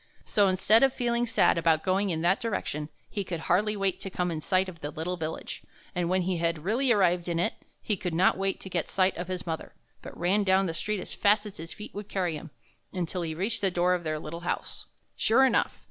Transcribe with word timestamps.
So 0.25 0.47
instead 0.47 0.81
of 0.81 0.91
feeling 0.93 1.27
sad 1.27 1.59
about 1.59 1.83
going 1.83 2.09
in 2.09 2.21
that 2.23 2.39
direction, 2.41 2.89
he 3.07 3.23
could 3.23 3.41
hardly 3.41 3.77
wait 3.77 3.99
to 3.99 4.09
come 4.09 4.31
in 4.31 4.41
sight 4.41 4.67
of 4.67 4.81
the 4.81 4.89
little 4.89 5.15
village; 5.15 5.61
and 5.93 6.09
when 6.09 6.23
he 6.23 6.37
had 6.37 6.63
really 6.63 6.91
arrived 6.91 7.29
in 7.29 7.37
it, 7.37 7.53
he 7.83 7.95
could 7.95 8.15
not 8.15 8.35
wait 8.35 8.59
to 8.61 8.69
get 8.69 8.87
a 8.89 8.91
sight 8.91 9.15
of 9.15 9.27
his 9.27 9.45
mother, 9.45 9.75
but 10.01 10.17
ran 10.17 10.43
down 10.43 10.65
the 10.65 10.73
street 10.73 11.01
as 11.01 11.13
fast 11.13 11.45
as 11.45 11.57
his 11.57 11.71
feet 11.75 11.93
would 11.93 12.09
carry 12.09 12.33
him, 12.35 12.49
until 12.91 13.21
he 13.21 13.35
reached 13.35 13.61
the 13.61 13.69
door 13.69 13.93
of 13.93 14.03
their 14.03 14.17
little 14.17 14.39
house. 14.39 14.87
Sure 15.15 15.45
enough! 15.45 15.79